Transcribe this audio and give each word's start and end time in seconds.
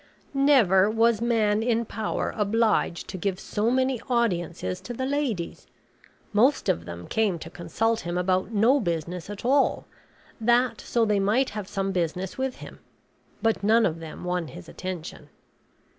Never 0.33 0.89
was 0.89 1.21
man 1.21 1.61
in 1.61 1.85
power 1.85 2.33
obliged 2.35 3.07
to 3.09 3.19
give 3.19 3.39
so 3.39 3.69
many 3.69 4.01
audiences 4.09 4.81
to 4.81 4.95
the 4.95 5.05
ladies. 5.05 5.67
Most 6.33 6.67
of 6.69 6.85
them 6.85 7.05
came 7.05 7.37
to 7.37 7.51
consult 7.51 7.99
him 7.99 8.17
about 8.17 8.51
no 8.51 8.79
business 8.79 9.29
at 9.29 9.45
all, 9.45 9.85
that 10.41 10.81
so 10.81 11.05
they 11.05 11.19
might 11.19 11.51
have 11.51 11.67
some 11.67 11.91
business 11.91 12.35
with 12.35 12.55
him. 12.55 12.79
But 13.43 13.61
none 13.63 13.85
of 13.85 13.99
them 13.99 14.23
won 14.23 14.47
his 14.47 14.67
attention. 14.67 15.29